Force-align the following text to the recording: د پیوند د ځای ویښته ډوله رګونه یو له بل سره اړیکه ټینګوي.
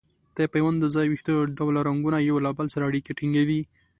د 0.37 0.39
پیوند 0.53 0.77
د 0.81 0.85
ځای 0.95 1.07
ویښته 1.09 1.33
ډوله 1.57 1.79
رګونه 1.87 2.17
یو 2.29 2.37
له 2.45 2.51
بل 2.57 2.67
سره 2.73 2.87
اړیکه 2.89 3.11
ټینګوي. 3.19 3.61